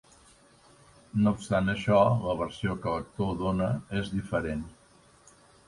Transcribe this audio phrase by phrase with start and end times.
[1.25, 3.71] No obstant això, la versió que l'actor dóna
[4.03, 4.69] és diferent.